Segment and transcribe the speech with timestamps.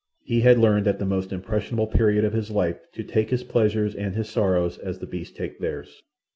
[0.23, 3.93] He had learned at the most impressionable period of his life to take his pleasures
[3.93, 6.01] and his sorrows as the beasts take theirs.